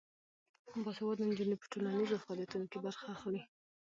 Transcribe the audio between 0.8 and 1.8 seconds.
باسواده نجونې په